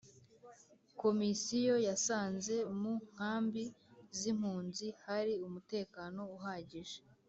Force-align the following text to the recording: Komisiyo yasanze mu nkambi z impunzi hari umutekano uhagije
Komisiyo 1.01 1.75
yasanze 1.87 2.55
mu 2.79 2.93
nkambi 3.11 3.63
z 4.17 4.19
impunzi 4.31 4.87
hari 5.05 5.33
umutekano 5.47 6.21
uhagije 6.37 6.97